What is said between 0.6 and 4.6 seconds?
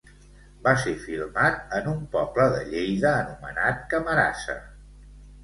Va ser filmat en un poble de Lleida anomenat Camarasa.